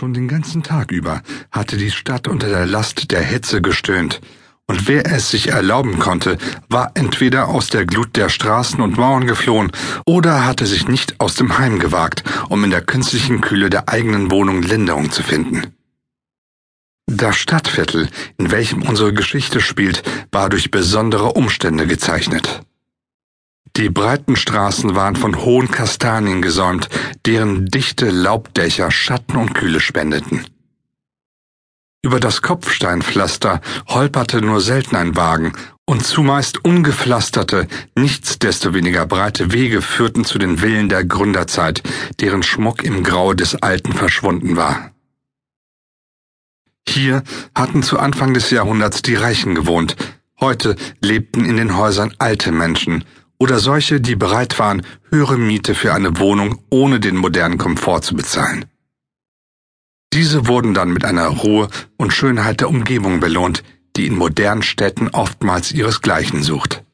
[0.00, 1.20] Schon den ganzen Tag über
[1.50, 4.22] hatte die Stadt unter der Last der Hitze gestöhnt,
[4.66, 6.38] und wer es sich erlauben konnte,
[6.70, 9.70] war entweder aus der Glut der Straßen und Mauern geflohen
[10.06, 14.30] oder hatte sich nicht aus dem Heim gewagt, um in der künstlichen Kühle der eigenen
[14.30, 15.74] Wohnung Linderung zu finden.
[17.06, 18.08] Das Stadtviertel,
[18.38, 22.62] in welchem unsere Geschichte spielt, war durch besondere Umstände gezeichnet.
[23.76, 26.88] Die breiten Straßen waren von hohen Kastanien gesäumt,
[27.26, 30.44] deren dichte Laubdächer Schatten und Kühle spendeten.
[32.02, 35.52] Über das Kopfsteinpflaster holperte nur selten ein Wagen,
[35.90, 41.82] und zumeist ungepflasterte, nichtsdestoweniger breite Wege führten zu den Villen der Gründerzeit,
[42.20, 44.92] deren Schmuck im Grau des Alten verschwunden war.
[46.88, 47.24] Hier
[47.56, 49.96] hatten zu Anfang des Jahrhunderts die Reichen gewohnt,
[50.38, 53.04] heute lebten in den Häusern alte Menschen,
[53.40, 58.14] oder solche, die bereit waren, höhere Miete für eine Wohnung ohne den modernen Komfort zu
[58.14, 58.66] bezahlen.
[60.12, 63.62] Diese wurden dann mit einer Ruhe und Schönheit der Umgebung belohnt,
[63.96, 66.84] die in modernen Städten oftmals ihresgleichen sucht.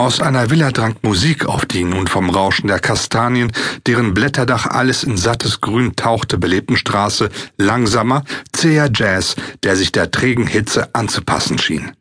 [0.00, 3.52] Aus einer Villa drang Musik auf die nun vom Rauschen der Kastanien,
[3.86, 10.12] deren Blätterdach alles in sattes Grün tauchte, belebten Straße langsamer, zäher Jazz, der sich der
[10.12, 11.97] trägen Hitze anzupassen schien.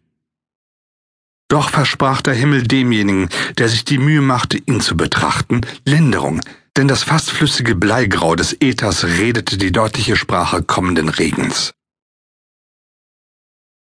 [1.49, 6.41] Doch versprach der Himmel demjenigen, der sich die Mühe machte, ihn zu betrachten, Linderung,
[6.75, 11.73] denn das fast flüssige Bleigrau des Äthers redete die deutliche Sprache kommenden Regens.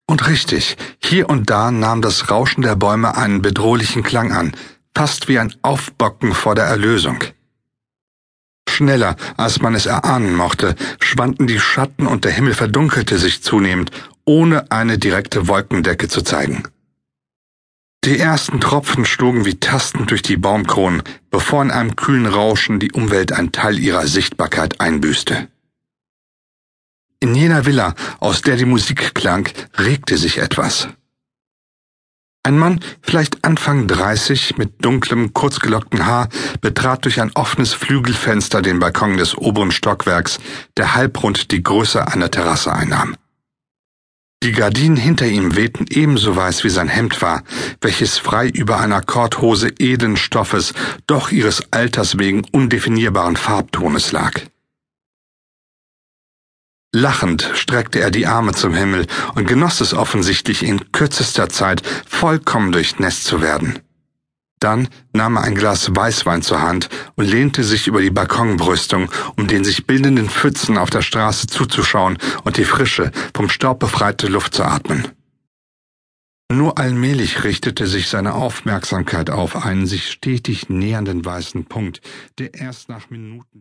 [0.07, 4.53] Und richtig, hier und da nahm das Rauschen der Bäume einen bedrohlichen Klang an,
[4.95, 7.23] fast wie ein Aufbocken vor der Erlösung.
[8.69, 13.91] Schneller, als man es erahnen mochte, schwanden die Schatten und der Himmel verdunkelte sich zunehmend,
[14.25, 16.63] ohne eine direkte Wolkendecke zu zeigen.
[18.05, 22.93] Die ersten Tropfen schlugen wie tastend durch die Baumkronen, bevor in einem kühlen Rauschen die
[22.93, 25.49] Umwelt ein Teil ihrer Sichtbarkeit einbüßte.
[27.21, 30.89] In jener Villa, aus der die Musik klang, regte sich etwas.
[32.45, 36.29] Ein Mann, vielleicht Anfang dreißig, mit dunklem, kurzgelocktem Haar,
[36.63, 40.39] betrat durch ein offenes Flügelfenster den Balkon des oberen Stockwerks,
[40.77, 43.17] der halbrund die Größe einer Terrasse einnahm.
[44.49, 47.43] Die Gardinen hinter ihm wehten ebenso weiß wie sein Hemd war,
[47.83, 50.73] welches frei über einer Korthose edlen Stoffes,
[51.07, 54.33] doch ihres Alters wegen undefinierbaren Farbtones lag.
[56.95, 62.73] Lachend streckte er die Arme zum Himmel und genoss es offensichtlich in kürzester Zeit vollkommen
[62.73, 63.81] durchnässt zu werden.
[64.61, 69.47] Dann nahm er ein Glas Weißwein zur Hand und lehnte sich über die Balkonbrüstung, um
[69.47, 74.55] den sich bildenden Pfützen auf der Straße zuzuschauen und die frische, vom Staub befreite Luft
[74.55, 75.09] zu atmen.
[76.51, 82.01] Nur allmählich richtete sich seine Aufmerksamkeit auf einen sich stetig nähernden weißen Punkt,
[82.39, 83.49] der erst nach Minuten